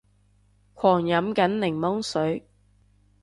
[0.73, 2.47] 狂飲緊檸檬水